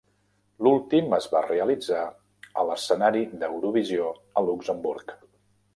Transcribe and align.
L'últim 0.67 1.13
es 1.17 1.27
va 1.33 1.43
realitzar 1.47 2.01
a 2.63 2.67
l'escenari 2.71 3.25
d'Eurovisió 3.45 4.13
a 4.43 4.47
Luxemburg. 4.51 5.19